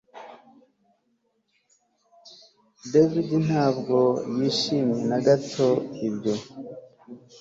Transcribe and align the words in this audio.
David 2.93 3.29
ntabwo 3.47 3.97
yishimiye 4.37 5.03
na 5.11 5.19
gato 5.25 5.69
ibyo 6.07 6.35